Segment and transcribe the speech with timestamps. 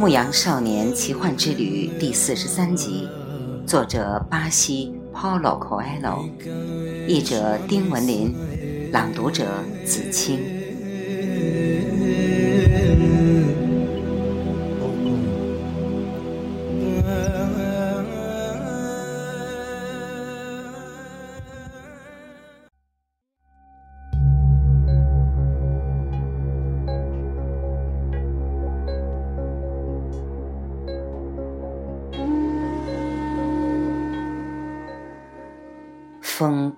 [0.00, 3.06] 牧羊少年奇幻之旅》第四十三集，
[3.66, 6.26] 作者巴西 Paulo Coelho，
[7.06, 8.34] 译者丁文林，
[8.90, 10.59] 朗读者子清。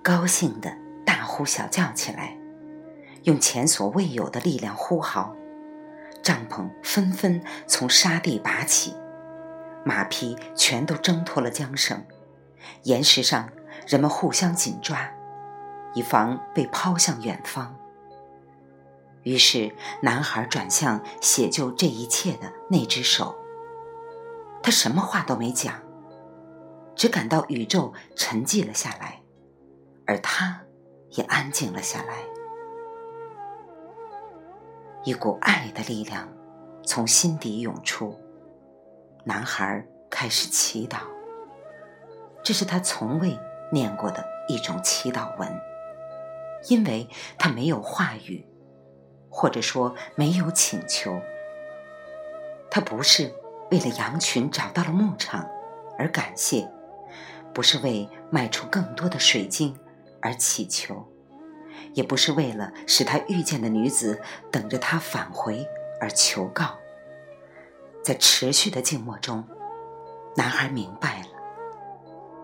[0.03, 0.69] 高兴地
[1.05, 2.37] 大呼小叫起来，
[3.23, 5.33] 用前所未有的力量呼号，
[6.21, 8.93] 帐篷纷纷从沙地拔起，
[9.85, 12.05] 马匹全都挣脱了缰绳，
[12.83, 13.49] 岩石上
[13.87, 15.09] 人们互相紧抓，
[15.93, 17.73] 以防被抛向远方。
[19.21, 23.33] 于是，男孩转向写就这一切的那只手，
[24.61, 25.75] 他什么话都没讲，
[26.93, 29.22] 只感到宇宙沉寂了下来。
[30.05, 30.61] 而他
[31.11, 32.15] 也安静了下来，
[35.03, 36.27] 一股爱的力量
[36.83, 38.19] 从心底涌出。
[39.23, 40.97] 男孩开始祈祷，
[42.43, 43.39] 这是他从未
[43.71, 45.49] 念过的一种祈祷文，
[46.67, 47.07] 因为
[47.37, 48.45] 他没有话语，
[49.29, 51.17] 或者说没有请求。
[52.69, 53.33] 他不是
[53.71, 55.47] 为了羊群找到了牧场
[55.97, 56.69] 而感谢，
[57.53, 59.77] 不是为卖出更多的水晶。
[60.23, 61.05] 而祈求，
[61.93, 65.67] 也不是为了使他遇见的女子等着他返回
[65.99, 66.77] 而求告。
[68.01, 69.43] 在持续的静默中，
[70.35, 71.27] 男孩明白了：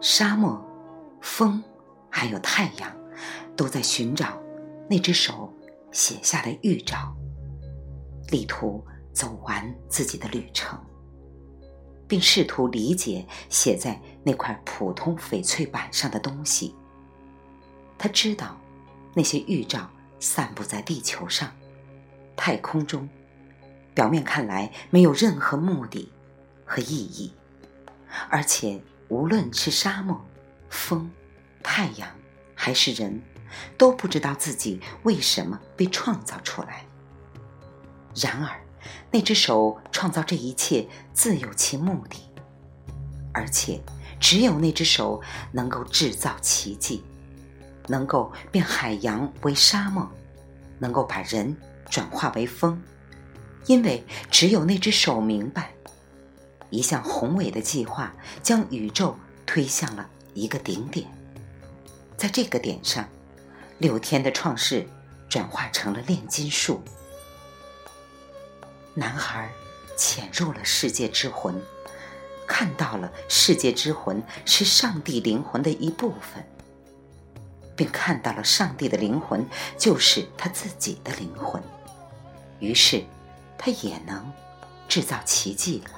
[0.02, 0.62] 沙漠、
[1.22, 1.64] 风，
[2.10, 2.94] 还有太阳，
[3.56, 4.42] 都在寻找
[4.90, 5.54] 那只手
[5.92, 7.16] 写下的预兆，
[8.30, 10.78] 力图走完自己的旅程，
[12.08, 16.76] 并试图理解写在那块普通翡翠板上的东西。
[18.00, 18.58] 他知道，
[19.14, 19.90] 那些预兆
[20.22, 21.52] 散布在地球上、
[22.36, 23.08] 太空中，
[23.94, 26.10] 表面看来没有任何目的
[26.66, 27.34] 和意义，
[28.30, 30.26] 而且无论是沙漠、
[30.70, 31.12] 风、
[31.62, 32.08] 太阳，
[32.56, 33.22] 还是人，
[33.78, 36.86] 都不知道自己为什么被创造出来。
[38.16, 38.62] 然而，
[39.12, 42.18] 那只手创造这一切自有其目的，
[43.34, 43.82] 而且
[44.22, 45.22] 只有那只手
[45.52, 47.04] 能够制造奇迹。
[47.90, 50.08] 能够变海洋为沙漠，
[50.78, 51.58] 能够把人
[51.90, 52.80] 转化为风，
[53.66, 55.72] 因为只有那只手明白，
[56.70, 58.14] 一项宏伟的计划
[58.44, 61.08] 将宇宙推向了一个顶点，
[62.16, 63.10] 在这个点上，
[63.80, 64.88] 六天的创世
[65.28, 66.84] 转化成了炼金术。
[68.94, 69.50] 男孩
[69.98, 71.60] 潜入了世界之魂，
[72.48, 76.46] 看到了世界之魂是上帝灵魂的一部分。
[77.80, 79.48] 并看到了上帝的灵魂
[79.78, 81.64] 就是他自己的灵魂，
[82.60, 83.02] 于是
[83.58, 84.30] 他也能
[84.90, 85.92] 制造奇迹了。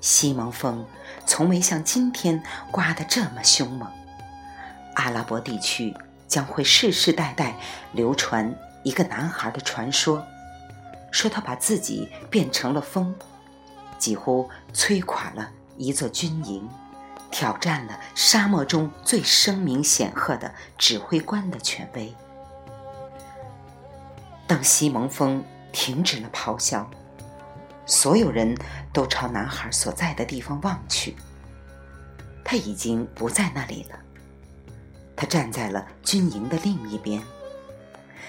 [0.00, 0.86] 西蒙风
[1.26, 3.86] 从未像今天刮得这么凶猛，
[4.94, 5.94] 阿拉伯地区
[6.26, 7.56] 将会世世代代
[7.92, 10.26] 流传一个男孩的传说。
[11.12, 13.14] 说他把自己变成了风，
[13.98, 16.68] 几乎摧垮了一座军营，
[17.30, 22.12] 挑战了沙漠中最声名显赫的指挥官的权威。
[24.46, 26.90] 当西蒙风停止了咆哮，
[27.86, 28.56] 所有人
[28.92, 31.14] 都朝男孩所在的地方望去。
[32.44, 33.98] 他已经不在那里了，
[35.14, 37.22] 他站在了军营的另一边。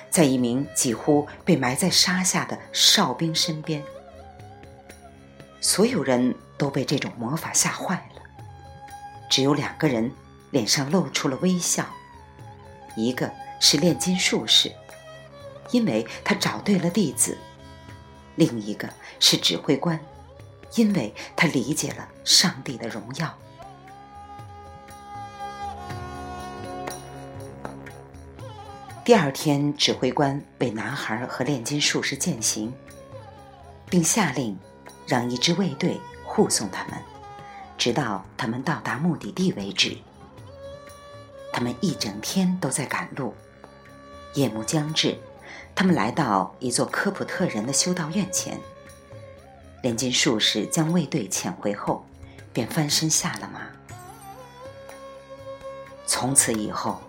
[0.10, 3.84] 在一名几乎被埋在沙下的哨兵身边，
[5.60, 8.22] 所有人都被这种魔法吓坏了。
[9.30, 10.12] 只有两个人
[10.52, 11.86] 脸上露出了微笑，
[12.96, 14.72] 一个是炼金术士，
[15.72, 17.36] 因为他找对了弟子；
[18.36, 18.88] 另一个
[19.20, 20.00] 是指挥官，
[20.76, 23.36] 因为他理解了上帝的荣耀。
[29.06, 32.74] 第二天，指挥官为男孩和炼金术士践行，
[33.90, 34.58] 并下令
[35.06, 36.94] 让一支卫队护送他们，
[37.78, 39.98] 直到他们到达目的地为止。
[41.52, 43.36] 他们一整天都在赶路。
[44.36, 45.18] 夜幕将至，
[45.76, 48.58] 他们来到一座科普特人的修道院前。
[49.82, 52.06] 炼金术士将卫队遣回后，
[52.54, 53.68] 便翻身下了马。
[56.06, 57.02] 从此以后。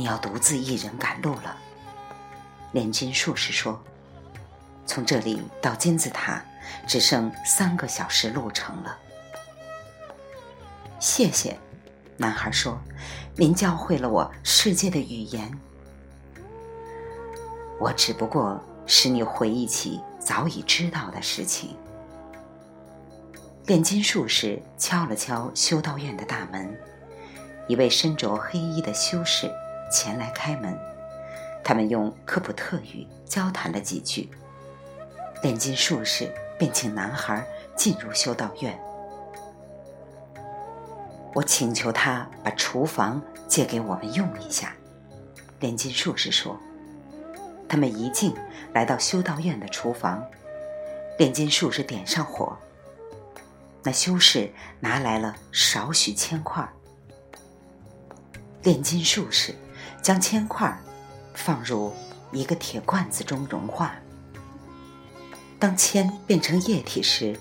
[0.00, 1.54] 你要独自一人赶路了。
[2.72, 3.78] 炼金术士说
[4.86, 6.42] 从这里到金字塔
[6.86, 8.96] 只剩三个小时路程了。
[10.98, 11.54] 谢谢
[12.16, 12.80] 男孩说
[13.36, 15.52] 您教会了我世界的语言。
[17.78, 21.76] 我只不过使你回忆起早已知道的事情。
[23.66, 26.74] 炼金术士敲了敲修道院的大门
[27.68, 29.52] 一位身着黑衣的修士
[29.90, 30.78] 前来开门。
[31.62, 34.28] 他们用科普特语交谈了几句。
[35.42, 37.46] 炼金术士便请男孩
[37.76, 38.78] 进入修道院。
[41.32, 44.74] 我请求他把厨房借给我们用一下。
[45.60, 46.58] 炼金术士说
[47.68, 48.34] 他们一进
[48.72, 50.24] 来到修道院的厨房
[51.18, 52.56] 炼金术士点上火
[53.82, 54.50] 那修士
[54.80, 56.66] 拿来了少许铅块
[58.62, 59.54] 炼金术士
[60.02, 60.76] 将铅块
[61.34, 61.94] 放入
[62.32, 63.92] 一个铁罐子中融化。
[65.58, 67.38] 当铅变成液体时，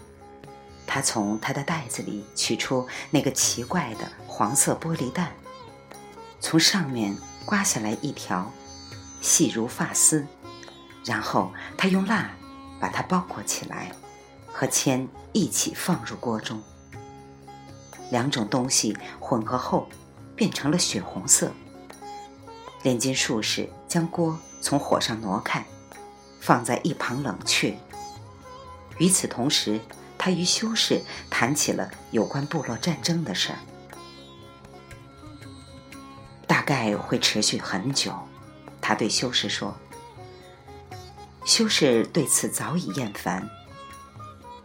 [0.86, 5.32] 他从他的袋子里取出那个奇怪的黄色玻璃蛋，
[6.42, 7.16] 从上面
[7.46, 8.52] 刮下来一条
[9.22, 10.26] 细如发丝，
[11.06, 12.30] 然后他用蜡
[12.80, 13.92] 把它包裹起来，
[14.48, 16.62] 和铅一起放入锅中。
[18.12, 19.88] 两种东西混合后
[20.36, 21.54] 变成了血红色。
[22.84, 25.66] 炼金术士将锅从火上挪开，
[26.40, 27.78] 放在一旁冷却。
[28.98, 29.80] 与此同时，
[30.18, 33.60] 他与修士谈起了有关部落战争的事儿，
[36.48, 38.14] 大概会持续很久。
[38.82, 39.78] 他对修士说
[41.46, 43.48] ：“修士对此早已厌烦，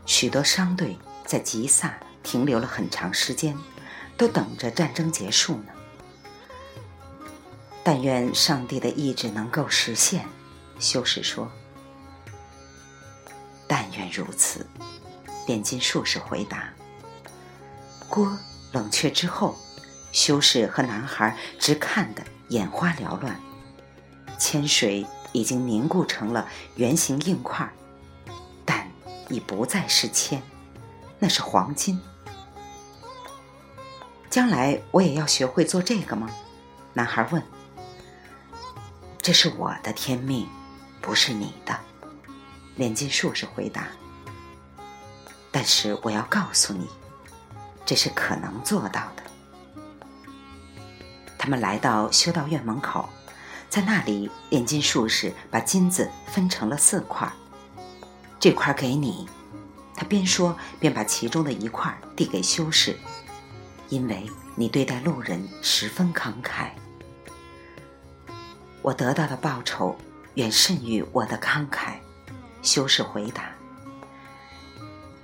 [0.06, 0.96] 许多商队
[1.26, 3.56] 在吉萨停留了很长时间，
[4.16, 5.66] 都等着战争结束呢。”
[7.84, 10.26] 但愿上帝的意志能够实现。
[10.80, 11.48] 修士说
[13.68, 14.66] 但愿如此。
[15.46, 16.72] 炼金术士回答
[18.08, 18.36] 锅
[18.72, 19.54] 冷却之后
[20.10, 23.38] 修士和男孩直看得眼花缭乱。
[24.38, 27.70] 铅水已经凝固成了圆形硬块
[28.64, 28.90] 但
[29.28, 30.42] 已不再是铅
[31.18, 32.00] 那是黄金。
[34.30, 36.30] 将来我也要学会做这个吗？
[36.94, 37.42] 男孩问。
[39.24, 40.46] 这是我的天命
[41.00, 41.74] 不是你的。
[42.76, 43.86] 炼金术士回答
[45.50, 46.86] 但是我要告诉你
[47.86, 49.22] 这是可能做到的。
[51.38, 53.08] 他们来到修道院门口
[53.70, 57.26] 在那里炼金术士把金子分成了四块
[58.38, 59.26] 这块给你。
[59.96, 62.98] 他边说边把其中的一块递给修士
[63.88, 66.68] 因为你对待路人十分慷慨。
[68.84, 69.96] 我得到的报酬
[70.34, 71.94] 远甚于我的慷慨。
[72.60, 73.50] 修饰回答。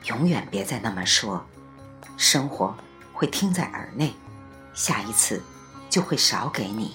[0.05, 1.45] 永远别再那么说，
[2.17, 2.75] 生活
[3.13, 4.15] 会听在耳内，
[4.73, 5.43] 下一次
[5.91, 6.95] 就会少给你。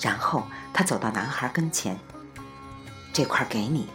[0.00, 1.98] 然后他走到男孩跟前，
[3.12, 3.88] 这块给你，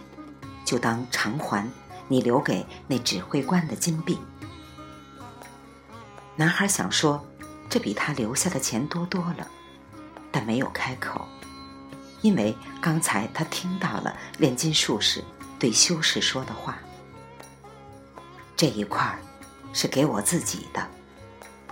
[0.65, 1.69] 就当偿还
[2.09, 4.19] 你留给那指挥官的金币。
[6.35, 7.25] 男孩想说，
[7.69, 9.47] 这比他留下的钱多多了。
[10.39, 11.27] 但没有开口，
[12.21, 15.21] 因为刚才他听到了炼金术士
[15.59, 16.79] 对修士说的话。
[18.55, 19.19] 这一块儿
[19.73, 20.87] 是给我自己的，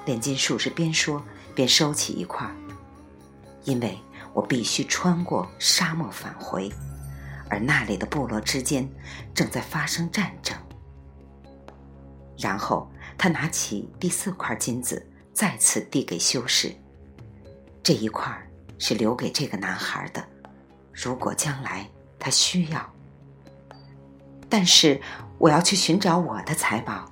[0.05, 1.23] 炼金术士边说
[1.55, 2.45] 边收起一块，
[3.63, 3.97] 因为
[4.33, 6.69] 我必须穿过沙漠返回，
[7.49, 8.85] 而那里的部落之间
[9.33, 10.53] 正在发生战争。
[12.37, 16.75] 然后他拿起第四块金子，再次递给修士。
[17.81, 18.37] 这一块
[18.77, 20.23] 是留给这个男孩的，
[20.93, 22.93] 如果将来他需要。
[24.49, 25.01] 但是
[25.37, 27.11] 我要去寻找我的财宝，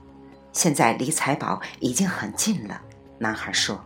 [0.54, 2.82] 现在离财宝已经很近了，
[3.20, 3.84] 男孩说。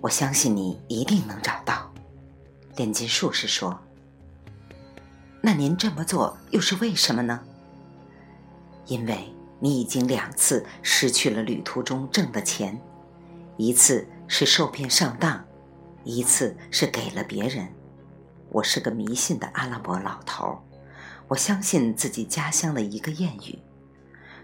[0.00, 1.90] 我相信你一定能找到。
[2.76, 3.78] 炼金术士说。
[5.40, 7.40] 那您这么做又是为什么呢？
[8.86, 12.78] 因为你已经两次失去了旅途中挣的钱，
[13.56, 15.44] 一次是受骗上当。
[16.04, 17.66] 一次是给了别人。
[18.50, 20.58] 我是个迷信的阿拉伯老头儿
[21.26, 23.58] 我相信自己家乡的一个谚语。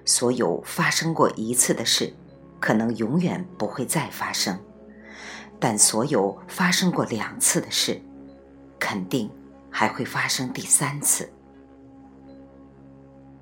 [0.04, 2.12] 所有发生过一次的事
[2.58, 4.58] 可能永远不会再发生。
[5.60, 8.00] 但所有发生过两次的事
[8.78, 9.30] 肯定
[9.70, 11.30] 还会发生第三次。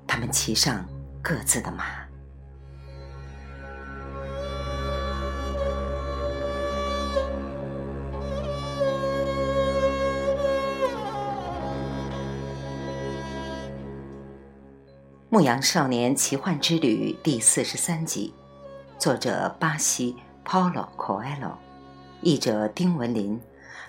[0.05, 0.85] 他们骑上
[1.23, 2.08] 各自的马。
[15.31, 18.33] 牧羊少年奇幻之旅》第四十三集，
[18.97, 21.51] 作者巴西 Paulo Coelho，
[22.21, 23.39] 译者丁文林，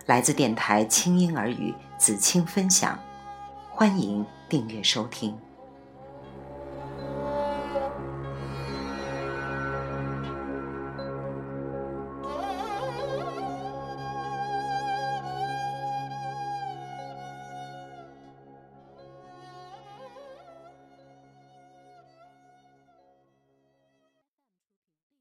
[0.04, 2.98] 来自电台轻音耳语子清分享，
[3.70, 5.34] 欢迎订阅收听。